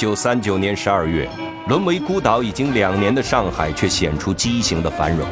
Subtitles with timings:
[0.00, 1.28] 一九三九年十二月，
[1.68, 5.28] 沦为孤岛已经两年的上海却显出畸形的繁荣。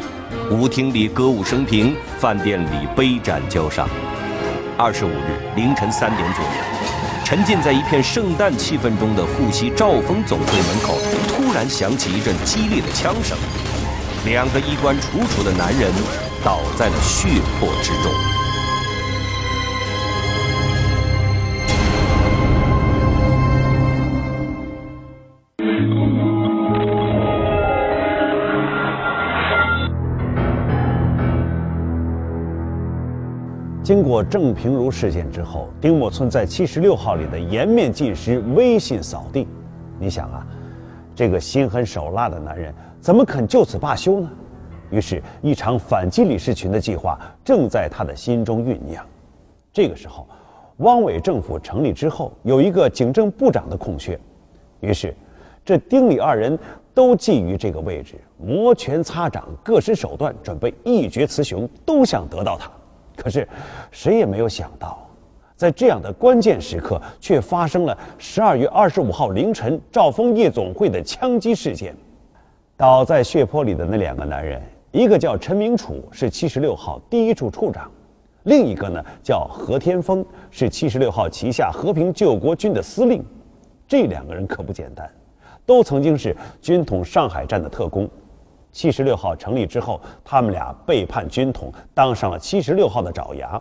[0.51, 3.89] 舞厅里歌舞升平，饭店里杯盏交上。
[4.77, 6.51] 二十五日凌晨三点左右，
[7.25, 10.99] 沉浸在一片圣诞气氛中的沪西兆丰总会门口，
[11.29, 13.39] 突然响起一阵激烈的枪声，
[14.27, 15.91] 两个衣冠楚楚的男人
[16.45, 17.27] 倒在了血
[17.59, 18.13] 泊之中。
[33.89, 39.49] 经过郑平如事件之后，丁默村在七十六号里的颜面尽失、威信扫地。
[39.99, 40.47] 你想啊，
[41.15, 44.31] 这个心狠手辣的男人怎么肯就此罢休呢？
[44.91, 49.03] 于是，一场反击李士群的计划正在他的心中酝酿。
[49.73, 50.29] 这个时候，
[50.81, 54.21] 汪伪政府成立之后，有一个警政部长的空缺，
[54.81, 55.17] 于是，
[55.65, 56.59] 这丁李二人
[56.93, 62.71] 都觊觎这个位置，摩拳擦掌，各施手段，准备一决雌雄，都想得到他。
[63.19, 63.47] 可是，
[63.91, 65.05] 谁也没有想到，
[65.57, 71.93] 在这样的关键时刻，却发生了十二月二十五号凌晨兆丰夜总会的枪击事件。
[72.77, 77.91] 倒在血泊里的那两个男人，一个叫陈明楚，是七十六号第一处处长；
[78.45, 83.21] 另一个呢叫何天峰，是七十六号旗下和平救国军的司令。
[83.89, 85.11] 这两个人可不简单，
[85.67, 88.09] 都曾经是军统上海站的特工。
[88.71, 93.61] 七十六号成立之后，他们俩背叛军统，当上了七十六号的爪牙。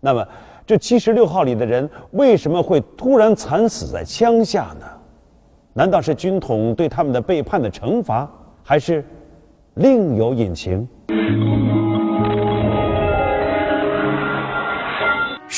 [0.00, 0.26] 那么，
[0.66, 4.86] 这七十六号里的人为什么会突然惨死在枪下呢？
[5.74, 8.30] 难道是军统对他们的背叛的惩罚，
[8.62, 9.04] 还是
[9.74, 10.86] 另有隐情？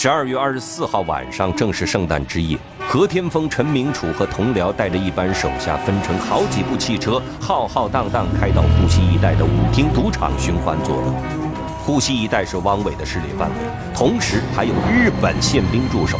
[0.04, 2.58] 十二月二十四号晚上，正是圣诞之夜。
[2.86, 11.14] 何天峰、陈明楚和同僚带着一班手下，分成好几部汽车，浩浩荡荡开到沪西一带的舞厅、赌场寻欢作乐。
[11.82, 13.54] 沪西一带是汪伪的势力范围，
[13.94, 16.18] 同时还有日本宪兵驻守。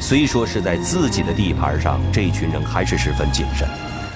[0.00, 3.68] 虽说是在自己的地盘上，这群人还是十分谨慎，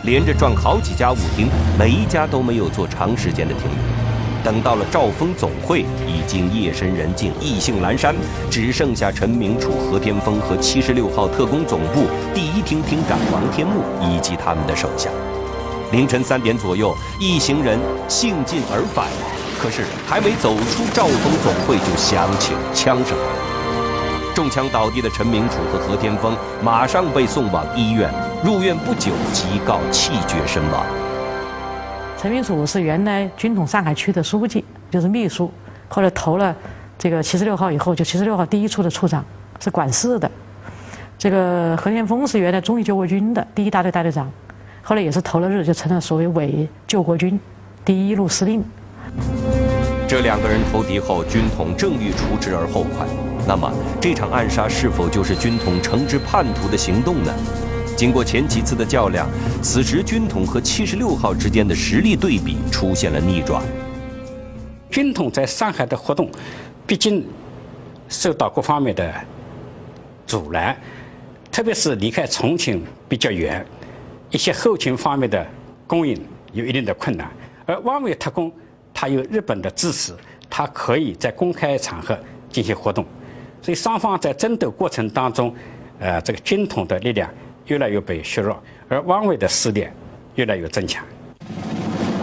[0.04, 4.05] 连着转好几家舞厅，每一家都没有做长时间的停留。
[4.46, 8.14] 等到了赵峰总会，已经夜深人静，意兴阑珊，
[8.48, 15.10] 只剩下陈明楚、何天峰和七十六号特工总部第一厅厅长王天木以及他们的手下。
[15.90, 17.76] 凌晨三点左右，一行人
[18.06, 19.08] 兴尽而返，
[19.60, 23.18] 可是还没走出赵峰总会，就响起了枪声。
[24.32, 28.08] 中枪倒地的陈明楚和何天峰马上被送往医院，
[28.44, 30.86] 入院不久即告气绝身亡。
[32.18, 35.50] 陈明楚是原来军统上海区的书记，就是秘书，
[35.86, 36.54] 后来投了
[36.98, 39.24] 这个七十六号以后，就七十六号第一处的处长，
[39.60, 40.28] 是管事的。
[41.18, 44.30] 这个何天峰是原来忠义救国军的第一大队大队长，
[44.82, 47.38] 后来也是投了日，就成了所谓伪救国军
[47.84, 48.64] 第一路司令。
[50.08, 53.06] 这两个人投敌后，军统正欲除之而后快。
[53.46, 57.32] 那么这场暗杀是否就是军统惩治叛徒的行动呢？
[57.96, 59.26] 经过前几次的较量，
[59.62, 63.62] 此时军统和七十六号之间的实力对比出现了逆转。
[64.90, 66.30] 军统在上海的活动，
[66.86, 67.26] 毕竟
[68.10, 69.14] 受到各方面的
[70.26, 70.76] 阻拦，
[71.50, 73.64] 特别是离开重庆比较远，
[74.30, 75.46] 一些后勤方面的
[75.86, 77.30] 供应有一定的困难。
[77.64, 78.52] 而汪伪特工
[78.92, 80.14] 他有日本的支持，
[80.50, 82.16] 他可以在公开场合
[82.50, 83.06] 进行活动，
[83.62, 85.54] 所以双方在争斗过程当中，
[85.98, 87.30] 呃，这个军统的力量。
[87.66, 88.56] 越来越被削弱，
[88.88, 89.86] 而汪伪的势力
[90.34, 91.04] 越来越增强。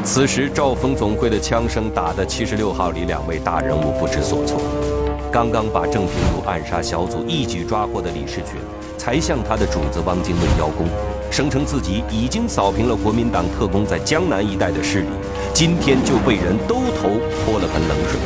[0.04, 4.62] 此时，兆丰总会的枪声打得七十六号里两位大人物不知所措。
[5.32, 8.60] 刚刚把郑平如暗杀小组一举抓获的李士群，
[8.98, 10.86] 才向他的主子汪精卫邀功，
[11.32, 15.08] 声称自己已经扫平了国民党特工在江南一带的势力，
[15.54, 17.10] 今天就被人兜头
[17.46, 18.20] 泼了盆冷水。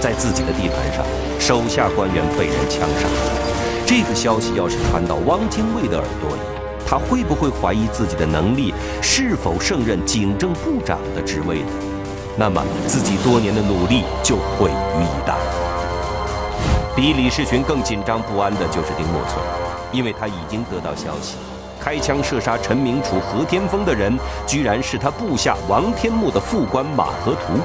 [0.00, 1.04] 在自己的地盘上，
[1.40, 3.47] 手下官员被人枪杀。
[3.88, 6.42] 这个消息要是传到汪精卫的耳朵里，
[6.86, 11.68] 他会不会怀疑自己的能力是否胜任警政部长的职位呢？
[12.36, 15.36] 那么自己多年的努力就毁于一旦。
[16.94, 19.42] 比李士群更紧张不安的就是丁默村，
[19.90, 21.36] 因为他已经得到消息，
[21.80, 24.14] 开枪射杀陈明楚、何天峰的人，
[24.46, 27.58] 居然是他部下王天木的副官马和图。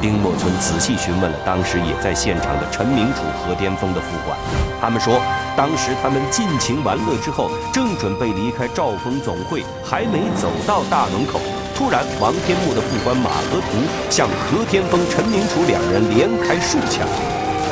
[0.00, 4.36] 丁默村仔细询问了当时也在现场的陈明楚、何巅峰的副官，
[4.80, 5.20] 他们说，
[5.54, 11.38] 当时他们尽情玩乐之后，正准备离开兆丰总会，还没走到大门口，
[11.74, 13.76] 突然王天木的副官马和图
[14.08, 17.06] 向何天峰、陈明楚两人连开数枪。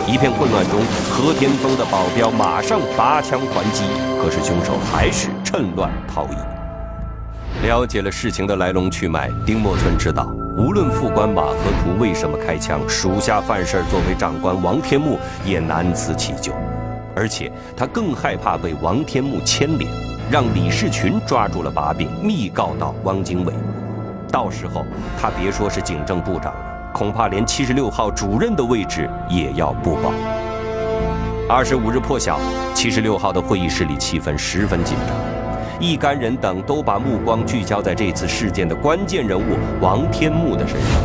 [0.07, 3.85] 一片混乱中，何天峰的保镖马上拔枪还击，
[4.23, 7.67] 可是凶手还是趁乱逃逸。
[7.67, 10.27] 了解了事情的来龙去脉，丁默村知道，
[10.59, 16.53] 无论副官马河图为什么开枪，属下犯事作为长官王天木也难辞其咎，
[17.15, 19.89] 而且他更害怕被王天木牵连，
[20.29, 23.55] 让李士群抓住了把柄，密告到汪精卫。
[24.33, 24.85] 到时候
[25.17, 26.91] 他别说是警政部长了。
[26.93, 30.11] 恐怕连七十六号主任的位置也要不保。
[31.49, 32.41] 二十五日破晓，
[32.75, 35.17] 七十六号的会议室里气氛十分紧张，
[35.81, 41.01] 一干人等都把目光聚焦在这次事件的关键人物王天木的身上。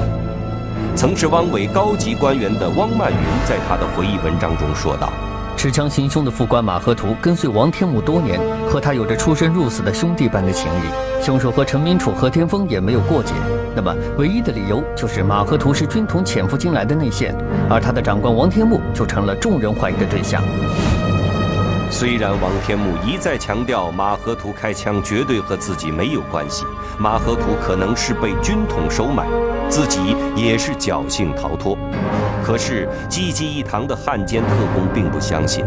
[0.95, 5.11] 曾是汪伪高级官员的汪曼云在他的回忆文章中说道。
[5.55, 11.23] 持枪行凶的副官马和图跟随王天木多年，和他有着出生入死的兄弟般的情谊。
[11.23, 13.33] 凶手和陈明楚、何天峰也没有过节。
[13.75, 17.33] 那么，唯一的理由就是马和图是军统潜伏进来的内线，
[17.69, 20.43] 而他的长官王天木就成了众人怀疑的对象。
[21.93, 26.65] 虽然王天木一再强调马河图开枪绝对和自己没有关系，
[26.97, 29.27] 马河图可能是被军统收买，
[29.69, 31.77] 自己也是侥幸逃脱。
[32.43, 35.63] 可是济济一堂的汉奸特工并不相信，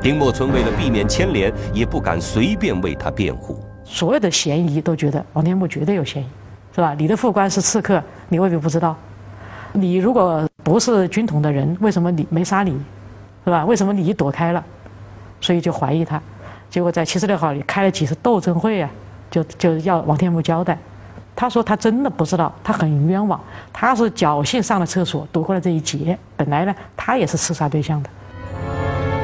[0.00, 3.60] 丁默村为了避免牵连，也不敢随便为他辩护。
[3.84, 6.26] 所有的嫌疑都觉得王天木绝对有嫌疑，
[6.76, 6.94] 是吧？
[6.96, 8.96] 你的副官是刺客，你未必不知道。
[9.72, 12.70] 你如果不是军统的人，为什么你没杀你，
[13.44, 13.64] 是吧？
[13.66, 14.64] 为什么你躲开了？
[15.46, 16.20] 所以就怀疑他。
[16.68, 18.90] 结果在七十六号里开了几次斗争会啊，
[19.30, 20.76] 就就要王天木交代。
[21.36, 23.40] 他说他真的不知道，他很冤枉，
[23.72, 26.18] 他是侥幸上了厕所躲过了这一劫。
[26.36, 28.10] 本来呢，他也是刺杀对象的。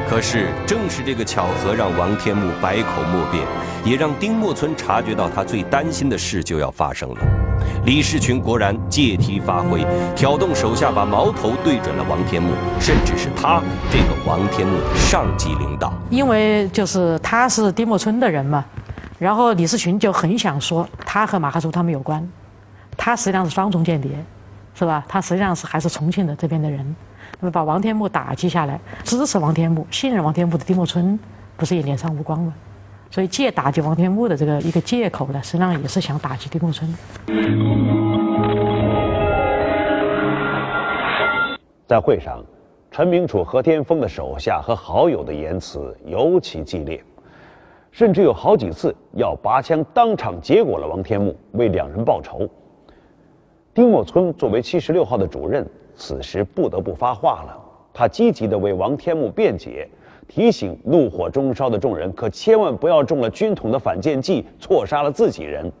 [0.09, 3.45] 可是正是这个巧合，让王天木百口莫辩，
[3.83, 7.42] 也让丁默村察觉到他最担心的事就要发生了。
[7.85, 13.61] 李士群果然借题发挥，挑动手下把矛头对准了王天木，甚至是他
[13.91, 15.93] 这个王天木的上级领导。
[16.09, 18.63] 因为就是他是丁默村的人嘛。
[19.19, 22.27] 然后李士群就很想说，他和马克图他们有关，
[22.97, 24.11] 他实际上是双重间谍，
[24.75, 25.05] 是吧？
[25.07, 26.95] 他实际上是还是重庆的这边的人，
[27.39, 31.17] 那么把王天木打击下来，支持王天木、信任王天木的丁默村，
[31.55, 32.53] 不是也脸上无光吗？
[33.13, 36.91] 所以借打击王天木的这个一个借口呢，实际上也是想打击丁默村。
[41.85, 42.43] 在会上，
[42.89, 47.03] 陈明楚、何天峰的手下和好友的言辞尤其激烈。
[47.91, 52.49] 甚至有好几次要拔枪当场结果了王天木，为两人报仇。
[53.75, 55.63] 丁默村作为七十六号的主任，
[55.93, 57.55] 此时不得不发话了。
[57.93, 59.87] 他积极地为王天木辩解，
[60.27, 65.71] 提醒怒火中烧的众人可千万不要中了军统的反间计，错杀了自己人。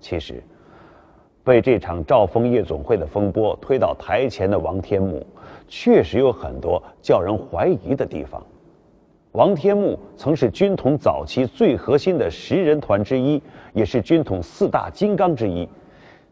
[0.00, 0.42] 其实，
[1.42, 5.26] 被这场兆丰夜总会的风波推到台前的王天木，
[5.68, 8.42] 确实有很多叫人怀疑的地方。
[9.32, 15.68] 王天木曾是军统早期最核心的十人团之一，也是军统四大金刚之一。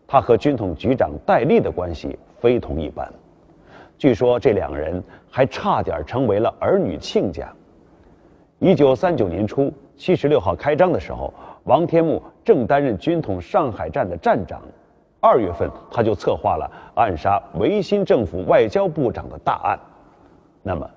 [0.07, 3.13] 他和军统局长戴笠的关系非同一般，
[3.97, 5.03] 据说这两人
[5.35, 7.51] 还差点成为了儿女亲家。
[8.59, 11.33] 一九三九年初，七十六号开张的时候，
[11.65, 14.61] 王天木正担任军统上海站的站长。
[15.21, 19.79] 二月份，他就策划了暗杀维新政府外交部长的大案。
[20.63, 20.89] 那么。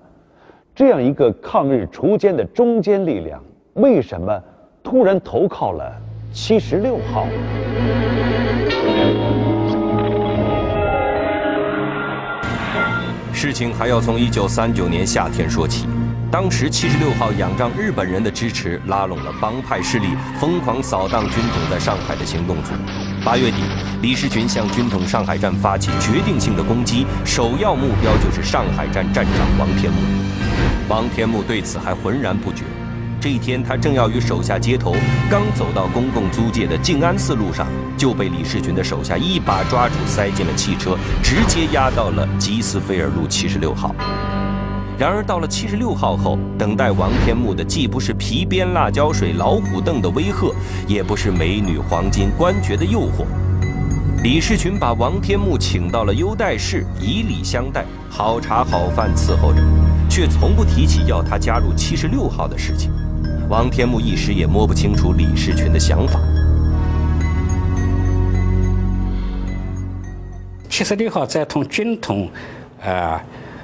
[0.74, 4.38] 这样一个抗日锄奸的中坚力量，为什么
[4.82, 5.90] 突然投靠了
[6.34, 7.26] 七十六号？
[13.36, 15.86] 事情还要从一九三九年夏天说起。
[16.32, 20.06] 当时七十六号仰仗日本人的支持，拉拢了帮派势力，
[20.40, 22.72] 疯狂扫荡军统在上海的行动组。
[23.22, 23.58] 八月底，
[24.00, 29.98] 李士群向军统上海站发起决定性的攻击，首要目标就是上海站站长王天木。
[30.88, 32.64] 王天木对此还浑然不觉。
[33.26, 34.94] 这一天，他正要与手下接头，
[35.28, 37.66] 刚走到公共租界的静安寺路上，
[37.98, 43.92] 就被李士群的手下一把抓住，塞进了汽车，直接押到了吉斯菲尔路七十六号。
[44.96, 50.54] 然而，到了七十六号后，等待王天木的既不是皮鞭、辣椒水、老虎凳的威吓，
[50.86, 53.26] 也不是美女、黄金、官爵的诱惑。
[54.22, 59.60] 李士群把王天木请到了优待室，以礼相待，好茶好饭伺候着，
[60.08, 62.92] 却从不提起要他加入七十六号的事情。
[63.48, 66.18] 王天木一时也摸不清楚李士群的想法。
[70.68, 72.28] 七十六号在同军统，
[72.82, 73.20] 呃，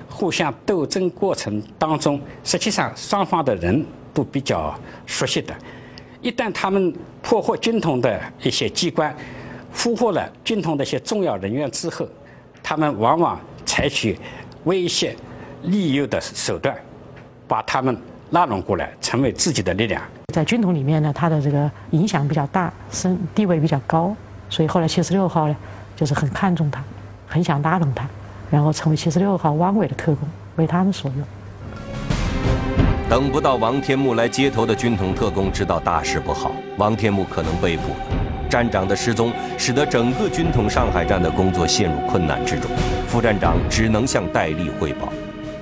[0.08, 3.84] 互相斗争过程当中，实际上双方的人
[4.14, 4.72] 都比较
[5.04, 5.52] 熟悉的。
[6.20, 9.12] 一旦他们破获军统的一些机关，
[9.72, 12.06] 俘获了军统的一些重要人员之后，
[12.62, 14.16] 他们往往采取
[14.62, 15.16] 威胁、
[15.64, 16.72] 利诱的手段，
[17.48, 18.00] 把他们
[18.32, 20.02] 拉拢过来，成为自己的力量。
[20.32, 24.16] 在军统里面呢，他的这个影响比较大，身地位比较高，
[24.48, 25.56] 所以后来七十六号呢，
[25.94, 26.82] 就是很看重他，
[27.28, 28.06] 很想拉拢他，
[28.50, 31.26] 然后成为七十六号汪伪的特工，为他们所用。
[33.10, 37.96] 等不到王天木来接头的军统特工知道大事不好，王天木可能被捕了。
[38.48, 42.70] 站长的失踪使得整个军统上海站的工作陷入困难之中，
[43.06, 45.12] 副站长只能向戴笠汇报。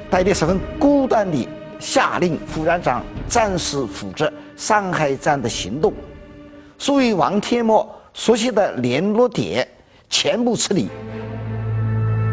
[0.08, 1.48] 戴笠十分孤单地
[1.80, 5.92] 下令副站长暂时负责上海站的行动，
[6.78, 9.66] 所以王天木熟悉的联络点
[10.08, 10.88] 全部撤离。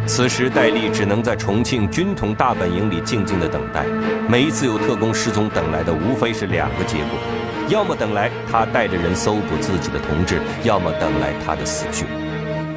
[0.05, 3.83] 此时，戴笠只能在重庆军统大本营里静静的等待。
[4.29, 7.19] 每一次有特工失踪，等来的无非是两个结果：
[7.67, 12.07] 要么等来他带着人搜捕自己的同志，要么等来他的死讯。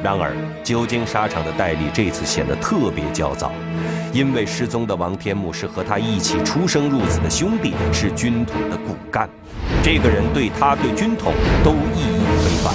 [0.03, 3.51] 然而，久经沙场的戴笠这次显得特别焦躁，
[4.13, 9.29] 因为失踪的王天木是和他一起出生入死的兄弟，是军统的骨干。
[9.81, 12.73] 这个人对他、对军统都意义非凡。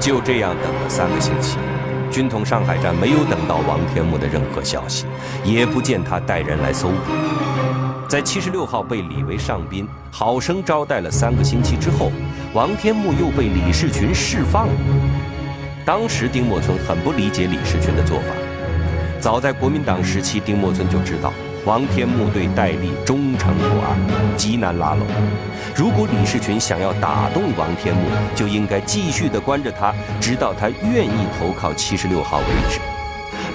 [0.00, 1.58] 就这样等了三个星期。
[2.10, 5.04] 军统上海站没有等到王天木的任何消息，
[5.44, 7.12] 也不见他带人来搜捕。
[8.08, 12.10] 在七十六号被李为上宾，好生招待了三个星期之后，
[12.54, 14.74] 王天木又被李士群释放了。
[15.84, 18.45] 当时丁默村很不理解李士群的做法。
[19.20, 21.32] 早在国民党时期，丁默村就知道。
[21.64, 25.04] 王天木对戴笠忠诚不二，极难拉拢。
[25.74, 28.02] 如果李士群想要打动王天木，
[28.36, 32.78] 就应该继续的关着他，直到他愿意投靠七十六号为止。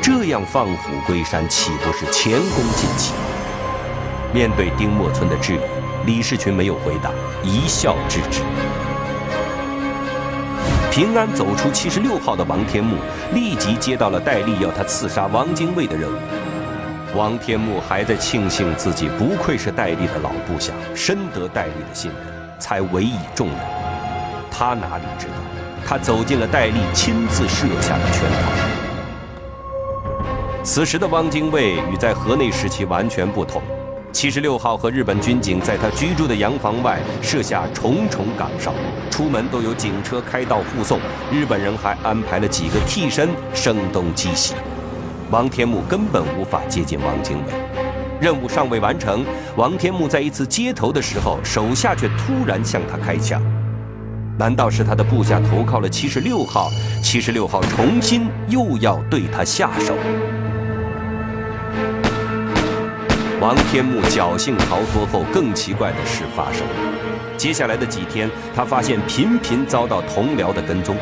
[0.01, 3.13] 这样放虎归山，岂不是前功尽弃？
[4.33, 5.59] 面对丁默村的质疑，
[6.05, 7.11] 李士群没有回答，
[7.43, 8.41] 一笑置之。
[10.91, 12.97] 平安走出七十六号的王天木，
[13.33, 16.17] 立即接到了戴笠要他刺杀汪精卫的任务。
[17.15, 23.57] 王天木还在庆幸自己不愧是戴笠的老部下，深得戴笠的信任，才委以重任。
[24.51, 25.33] 他哪里知道，
[25.87, 28.51] 他走进了戴笠亲自设下的圈套。
[30.61, 33.61] 此时的汪精卫与在河内时期完全不同。
[34.11, 38.73] 七十六号和日本军警在他居住的洋房外设下重重岗哨，
[39.09, 40.99] 出门都有警车开道护送。
[41.31, 44.53] 日本人还安排了几个替身声东击西。
[45.31, 47.53] 王天木根本无法接近王精卫，
[48.19, 49.25] 任务尚未完成，
[49.55, 53.41] 王天木在一次接头的时候，手下却突然向他开枪。
[54.37, 56.69] 难道是他的部下投靠了七十六号？
[57.01, 59.95] 七十六号重新又要对他下手？
[63.41, 66.75] 王天木侥幸逃脱后，更奇怪的事发生了。
[67.37, 70.95] 接下来的几天，他发现频频遭到同僚的跟踪。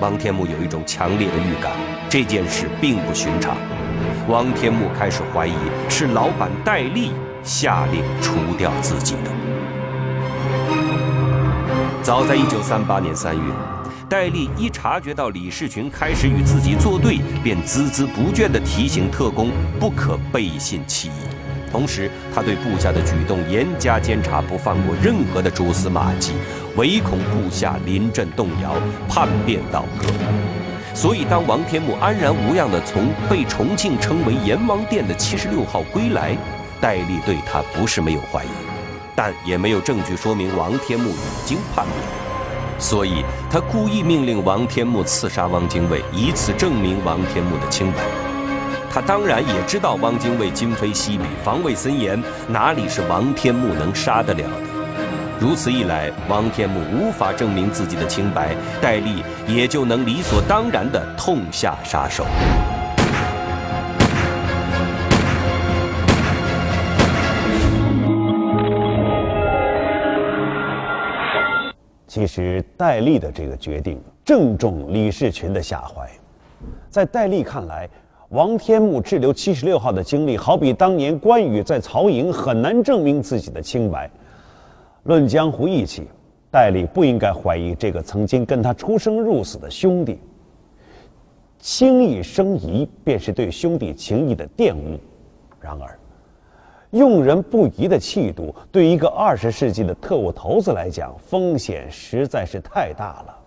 [0.00, 1.72] 王天木有一种强烈的预感，
[2.08, 3.56] 这件事并不寻常。
[4.28, 5.54] 王天木开始怀疑
[5.88, 7.10] 是老板戴笠
[7.42, 9.30] 下令除掉自己的。
[12.00, 13.40] 早在1938年3月，
[14.08, 21.26] 戴笠一察觉到李士群开始与自己作对，便孜孜不倦地提醒特工不可背信弃义。
[21.76, 26.32] 同时，他对部下的举动严加监察，不放过任何的蛛丝马迹，
[26.74, 28.72] 唯恐部下临阵动摇，
[29.06, 30.08] 叛变倒戈。
[30.94, 36.34] 所以，当王天木安然无恙地从被重庆称为阎王殿的七十六号归来，
[36.80, 38.48] 戴笠对他不是没有怀疑，
[39.14, 48.25] 但也没有证据说明王天木已经叛变，所以他故意命令王天木刺杀汪精卫，以此证明王天木的清白。
[48.90, 54.66] 他当然也知道汪精卫今非昔比，防卫森严，哪里是王天木能杀得了的？
[55.38, 62.24] 如此一来，王天木无法证明自己的清白，戴笠也就能理所当然地痛下杀手。
[72.06, 76.08] 其实，戴笠的这个决定正中李士群的下怀，
[76.88, 77.86] 在戴笠看来。
[78.30, 84.10] 王天木滞留七十六号的经历，好比当年关羽在曹营很难证明自己的清白。
[85.04, 86.08] 论江湖义气，
[86.50, 90.18] 戴笠不应该怀疑这个曾经跟他出生入死的兄弟。
[91.60, 94.98] 轻易生疑，便是对兄弟情谊的玷污。
[95.60, 95.96] 然而，
[96.90, 103.38] 用人不疑的气度，对一个二十世纪的特务头子来讲，风险实在是太大了。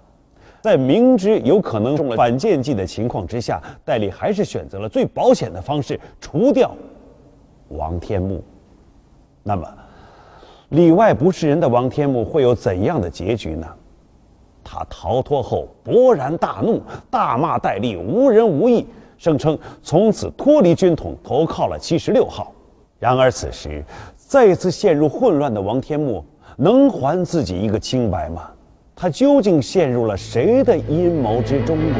[0.61, 6.75] 在明知有可能中了反间计的情况之下，戴笠还是选择了最保险的方式除掉
[7.69, 8.43] 王天木。
[9.43, 9.67] 那么，
[10.69, 13.67] 里外不是人的王天木会有怎样的结局呢？
[14.63, 18.85] 他逃脱后勃然大怒，大骂戴笠无人无义，
[19.17, 22.53] 声称从此脱离军统，投靠了七十六号。
[22.99, 23.83] 然而此时，
[24.15, 26.23] 再次陷入混乱的王天木
[26.57, 28.51] 能还自己一个清白吗？
[29.01, 31.95] 他究竟陷入了谁的阴谋之中呢？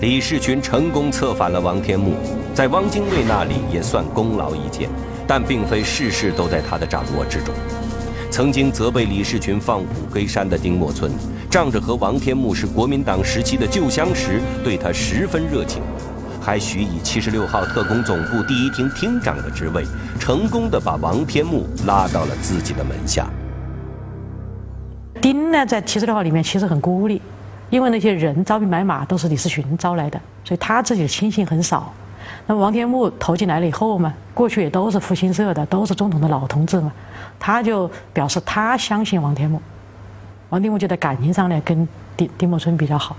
[0.00, 2.12] 李士群成功策反了王天木，
[2.54, 4.88] 在汪精卫那里也算功劳一件，
[5.26, 7.52] 但并非事事都在他的掌握之中。
[8.30, 11.10] 曾经责备李士群放虎归山的丁默村，
[11.50, 15.82] 仗着和王天木是国民党时期的旧相识，对他十分热情，
[16.46, 19.84] 还许以七十六号特工总部第一厅厅长的职位，
[20.20, 23.26] 成功的把王天木拉到了自己的门下。
[25.20, 27.20] 丁呢，在七十六号里面其实很孤立。
[27.68, 31.92] 因为那些人招兵买马都是李士群招来的，所以他自己的亲信很少。
[32.46, 36.92] 那么王天木投进来了以后嘛，过去也都是复兴社的，都是总统的老同志嘛，
[37.40, 39.60] 他就表示他相信王天木。
[40.50, 43.16] 王天木就在感情上呢跟丁丁默村比较好，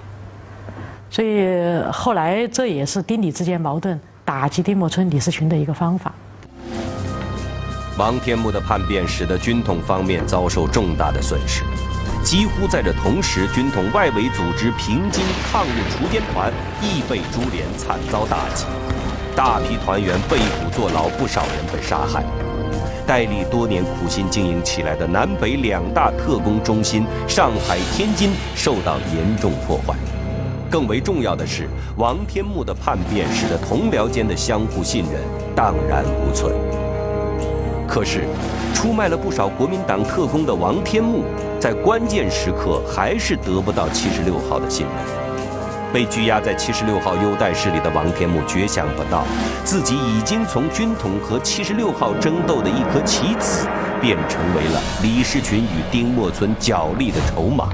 [1.10, 1.48] 所以
[1.92, 6.12] 后来这也是丁李之间矛盾打击丁默村、李士群的一个方法。
[7.98, 11.64] 王天木的叛变使得军统方面遭受重大的损失。
[12.24, 18.66] 几乎在这同时，军统外围组织平津抗日锄奸团亦被株连，惨遭打击，
[19.34, 22.24] 大批团员被捕坐牢，不少人被杀害。
[23.06, 29.96] 戴笠多年苦心经营起来的南北两大特工中心上海、天津受到严重破坏。
[30.70, 35.22] 更为重要的是，王天木的叛变使得同僚间的相互信任
[35.56, 36.54] 荡然无存。
[37.88, 38.26] 可是，
[38.74, 41.24] 出卖了不少国民党特工的王天木。
[41.60, 49.24] 在关键时刻还是得不到七十六号的信任，被拘押在七十六号优待室里的王天木绝想不到，
[49.64, 53.68] 自己已经从军统和七十六号争斗的一颗棋子，
[54.00, 57.70] 变成为了李士群与丁默村角力的筹码。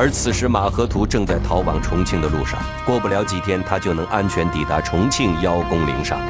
[0.00, 2.56] 而此时马河图正在逃往重庆的路上，
[2.86, 6.20] 过不了几天他就能安全抵达重庆邀功领赏。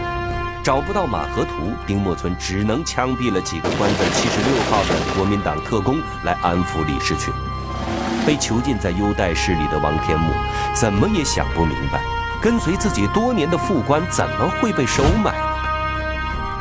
[0.65, 7.31] 找不到马河图，丁默村只能枪毙了几个关在七十六号的国民党特工来安抚李士群。
[8.27, 10.33] 被囚禁在优待室里的王天木，
[10.73, 12.01] 怎么也想不明白，
[12.41, 15.35] 跟随自己多年的副官怎么会被收买？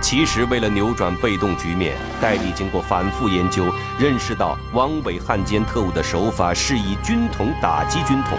[0.01, 3.65] 其实，为了扭转被动局面，戴笠经过反复研究，
[3.99, 8.37] 认识到汪伪汉奸特务的手法是以军统打击军统，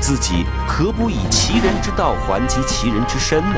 [0.00, 3.56] 自己何不以其人之道还击其人之身呢？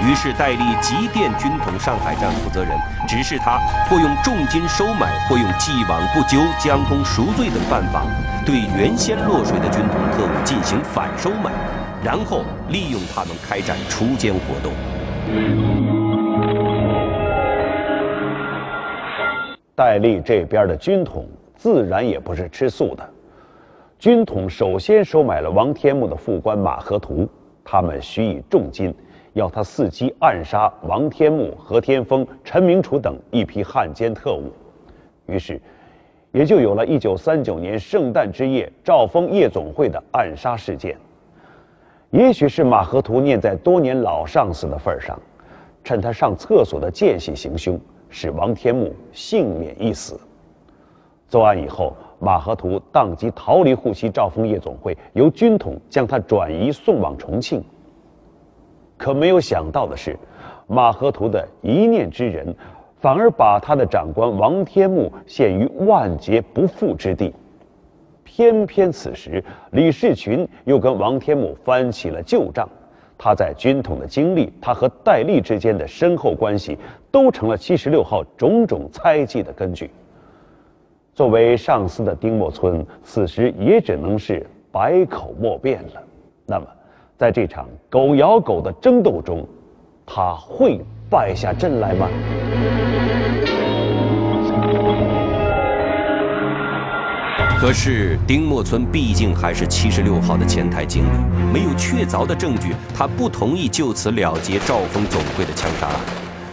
[0.00, 2.70] 于是戴笠急电军统上海站负责人，
[3.08, 8.04] 指示他或用重金收买，或用既往不咎、将功赎罪等办法，
[8.46, 11.50] 对原先落水的军统特务进行反收买，
[12.04, 14.72] 然后利用他们开展锄奸活动。
[19.84, 23.02] 戴笠这边的军统自然也不是吃素的，
[23.98, 27.28] 军统首先收买了王天木的副官马河图，
[27.64, 28.94] 他们许以重金。
[29.32, 34.52] 要他伺机暗杀王天木、何天峰、陈明楚等一批汉奸特务，
[35.26, 35.60] 于是，
[36.30, 40.96] 也就有了一九三九年圣诞之夜兆丰夜总会的暗杀事件。
[42.10, 45.20] 也许是马河图念在多年老上司的份上，
[45.82, 47.76] 趁他上厕所的间隙行凶，
[48.12, 50.20] 使王天木幸免一死。
[51.26, 57.64] 作案以后，马河图当即逃离沪西兆丰夜总会，由军统将他转移送往重庆。
[58.98, 60.16] 可没有想到的是，
[60.66, 62.54] 马河图的一念之仁，
[63.00, 67.34] 反而把他的长官王天木陷于万劫不复之地。
[68.22, 72.68] 偏偏此时，李士群又跟王天木翻起了旧账。
[73.24, 76.76] 他在军统的经历，他和戴笠之间的深厚关系，
[77.12, 79.88] 都成了七十六号种种猜忌的根据。
[81.14, 86.02] 作为上司的丁默村，此时也只能是百口莫辩了。
[86.44, 86.66] 那么。
[87.16, 89.46] 在这场狗咬狗的争斗中，
[90.04, 92.08] 他会败下阵来吗？
[97.62, 105.94] 可是丁默村毕竟还是七十六号的前台经理，没有确凿的证据，他不同意就此了结兆丰总会的枪杀案。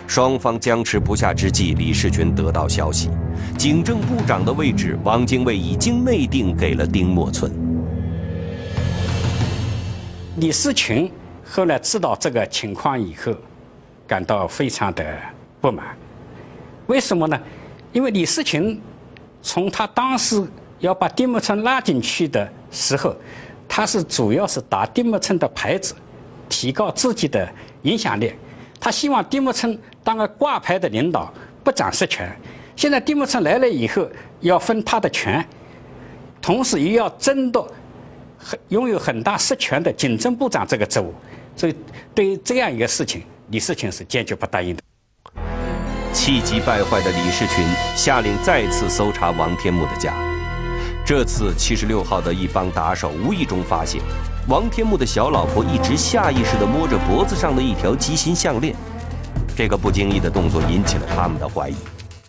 [0.05, 3.09] 双方僵持不下之际，李士群得到消息，
[3.57, 7.51] 警政部长的位置，汪精卫已经内定给了丁默村。
[10.35, 11.11] 李士群
[11.43, 13.33] 后来知道这个情况以后，
[14.05, 15.03] 感到非常的
[15.59, 15.87] 不满。
[16.85, 17.39] 为什么呢？
[17.93, 18.79] 因为李士群
[19.41, 20.47] 从他当时
[20.79, 23.15] 要把丁默村拉进去的时候，
[23.67, 25.93] 他是主要是打丁默村的牌子，
[26.47, 27.47] 提高自己的
[27.83, 28.33] 影响力。
[28.79, 31.31] 他希望丁默村当个挂牌的领导，
[31.63, 32.33] 不掌实权。
[32.75, 34.07] 现在丁默村来了以后，
[34.39, 35.45] 要分他的权，
[36.41, 37.69] 同时又要争夺
[38.69, 41.13] 拥有很大实权的警政部长这个职务，
[41.57, 41.75] 所以
[42.15, 44.81] 对于这样一个事情，李世群是坚决不答应的。
[46.13, 47.65] 气急败坏的李世群
[47.97, 50.28] 下令再次搜查王天木的家。
[51.09, 53.99] 这次七十六号的一帮打手无意中发现，
[54.47, 58.75] 王天木的小老婆一直下意识地摸着脖子上的一条鸡心项链。
[59.57, 61.73] 这个不经意的动作引起了他们的怀疑。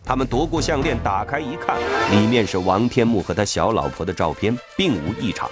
[0.02, 1.76] 他们夺过项链，打开一看，
[2.10, 5.46] 里面是王天木和他小老婆的照片，并无异常。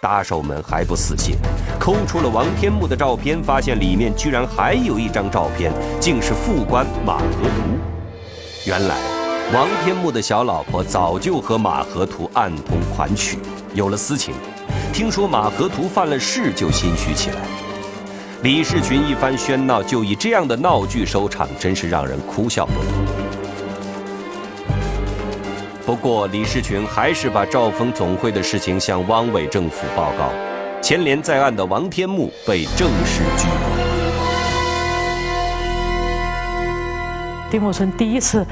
[0.00, 1.36] 打手们还不死心，
[1.78, 7.62] 抠出了王天木的照片，发现里面居然还有一张照片，竟是副官马河图。
[8.66, 8.96] 原来，
[9.52, 13.38] 王天木的小老婆早就和马河图暗通款曲，
[13.74, 14.34] 有了私情。
[14.94, 17.36] 听说马河图犯了事，就心虚起来。
[18.42, 22.88] 李士群一番喧闹，就以这样的闹剧收场，真是让人哭笑不得。
[25.84, 30.30] 不过，李士群还是把兆丰总会的事情向汪伪政府报告，
[30.80, 33.82] 牵连在案的王天木被正式拘捕。
[37.50, 38.46] 丁默村第一次，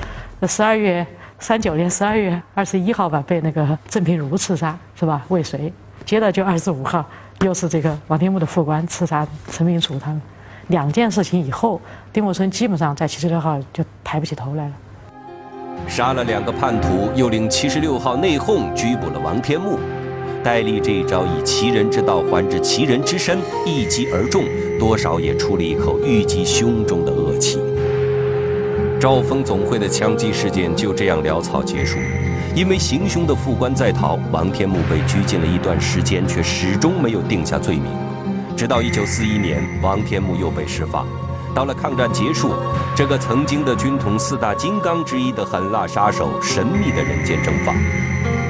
[0.46, 1.06] 十二月
[1.38, 5.22] 三九年十二月二十一号吧，被那个郑平如刺杀，是吧？
[5.28, 5.72] 未遂。
[6.04, 7.04] 接着就二十五号，
[7.44, 10.20] 又是这个王天木的副官刺杀陈明楚他们。
[10.68, 11.80] 两件事情以后，
[12.12, 14.72] 丁默村基本上在七十六号就抬不起头来了。
[15.86, 19.78] 杀了两个叛徒，又令七十六号内讧，拘捕了王天木。
[20.42, 24.44] 戴笠这一招以其人之道还治其人之身，一击而中，
[24.78, 27.58] 多少也出了一口郁积胸中的恶气。
[29.00, 31.98] 兆丰总会的枪击事件就这样潦草结束。
[32.54, 37.86] 因为行凶的副官在逃，王天木被拘禁了一段时间，却始终没有定下罪名。
[38.54, 41.06] 直到一九四一年，王天木又被释放。
[41.54, 42.52] 到了抗战结束，
[42.94, 47.74] 这个曾经的军统四大金刚之一的狠辣杀手，神秘的人间蒸发。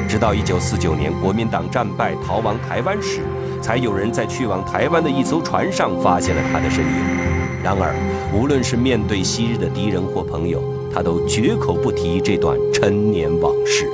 [0.09, 3.21] 直到一九四九年国民党战败逃亡台湾时，
[3.63, 7.40] 才有人在去往台湾的一艘船上发现了他的身影。
[7.63, 7.95] 然而，
[8.35, 13.87] 无论是面对昔日的敌人或朋友，他都绝口不提这段陈年往事。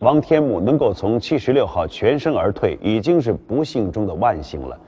[0.00, 4.78] 王天木能够从七十六号全身而退，已经是不幸中的万幸了。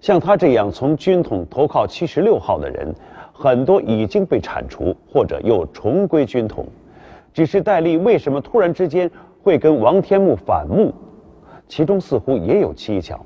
[0.00, 2.92] 像他这样从军统投靠七十六号的人，
[3.32, 6.66] 很多已经被铲除，或者又重归军统。
[7.32, 9.08] 只是戴笠为什么突然之间
[9.40, 10.92] 会跟王天木反目？
[11.68, 13.24] 其中似乎也有蹊跷。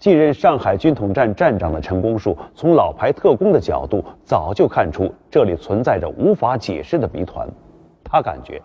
[0.00, 7.46] 继任上海军统站站长的陈公树，从老牌特工的角度，早就看出这里存在着无法解释的谜团。
[8.02, 8.60] 他感觉。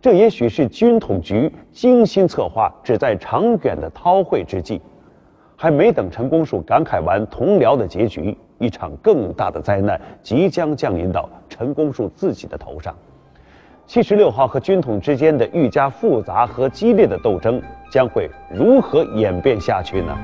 [0.00, 4.80] 这也许是军统局精心策划、旨在长远的韬晦之计。
[5.56, 12.92] 还没等陈公树感慨完同僚的结局，一场更大的灾难即将降临到陈公树自己的头上。
[13.86, 20.16] 七十六号和军统之间的愈加复杂和激烈的斗争将会如何演变下去呢？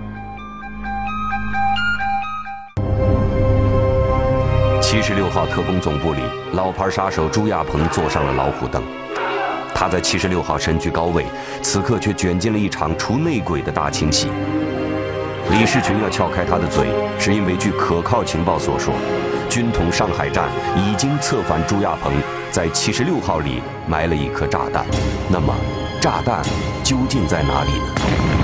[5.09, 6.21] 七十六号特工总部里，
[6.53, 8.83] 老牌杀手朱亚鹏坐上了老虎凳。
[9.75, 11.25] 他在七十六号身居高位，
[11.63, 14.29] 此刻却卷进了一场除内鬼的大清洗。
[15.51, 18.93] 李士群要撬开他的嘴，是因为据可靠情报所说，
[19.49, 22.13] 军统上海站已经策反朱亚鹏，
[22.51, 24.85] 在七十六号里埋了一颗炸弹。
[25.31, 25.55] 那么，
[26.03, 26.43] 炸弹
[26.85, 28.38] 究竟在哪里呢？